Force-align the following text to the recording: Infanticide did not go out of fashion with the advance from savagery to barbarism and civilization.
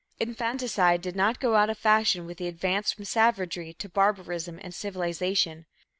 Infanticide 0.19 0.99
did 0.99 1.15
not 1.15 1.39
go 1.39 1.55
out 1.55 1.69
of 1.69 1.77
fashion 1.77 2.25
with 2.25 2.39
the 2.39 2.47
advance 2.47 2.91
from 2.91 3.05
savagery 3.05 3.71
to 3.75 3.87
barbarism 3.87 4.57
and 4.63 4.73
civilization. 4.73 5.67